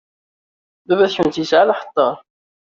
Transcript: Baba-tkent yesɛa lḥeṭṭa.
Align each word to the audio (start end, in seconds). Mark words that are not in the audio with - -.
Baba-tkent 0.87 1.39
yesɛa 1.41 1.69
lḥeṭṭa. 1.69 2.09